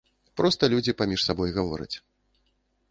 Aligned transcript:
Проста 0.39 0.69
людзі 0.75 0.95
паміж 1.03 1.27
сабой 1.27 1.55
гавораць. 1.59 1.93